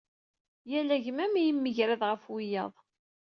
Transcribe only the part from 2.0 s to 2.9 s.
ɣef wiyaḍ.